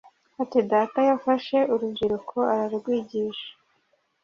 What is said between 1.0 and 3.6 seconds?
yafashe urubyiruko ararwigisha